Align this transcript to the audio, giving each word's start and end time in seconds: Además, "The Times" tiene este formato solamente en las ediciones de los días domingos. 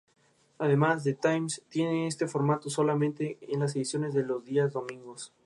Además, 0.57 1.03
"The 1.03 1.13
Times" 1.13 1.61
tiene 1.69 2.07
este 2.07 2.25
formato 2.27 2.71
solamente 2.71 3.37
en 3.41 3.59
las 3.59 3.75
ediciones 3.75 4.15
de 4.15 4.23
los 4.23 4.43
días 4.43 4.73
domingos. 4.73 5.31